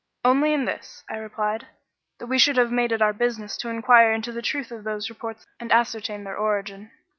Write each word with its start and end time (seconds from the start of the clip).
"Only 0.25 0.51
in 0.55 0.65
this," 0.65 1.03
I 1.11 1.17
replied; 1.17 1.67
"that 2.17 2.25
we 2.25 2.39
should 2.39 2.57
have 2.57 2.71
made 2.71 2.91
it 2.91 3.03
our 3.03 3.13
business 3.13 3.55
to 3.57 3.69
inquire 3.69 4.11
into 4.11 4.31
the 4.31 4.41
truth 4.41 4.71
of 4.71 4.83
those 4.83 5.11
reports 5.11 5.45
and 5.59 5.71
ascertain 5.71 6.23
their 6.23 6.35
origin." 6.37 6.89